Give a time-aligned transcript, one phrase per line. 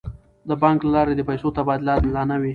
[0.49, 2.49] د بانک له لارې د پیسو تبادله عادلانه وي.